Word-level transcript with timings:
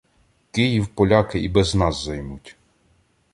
—Київ 0.51 0.87
поляки 0.87 1.39
і 1.39 1.49
без 1.49 1.75
нас 1.75 2.03
займуть. 2.05 2.55